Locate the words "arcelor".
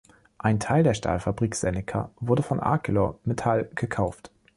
2.59-3.19